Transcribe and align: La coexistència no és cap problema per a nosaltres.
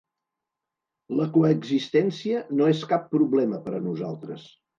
La 1.19 1.27
coexistència 1.35 2.41
no 2.61 2.71
és 2.73 2.81
cap 2.95 3.07
problema 3.13 3.61
per 3.69 3.77
a 3.81 3.85
nosaltres. 3.91 4.49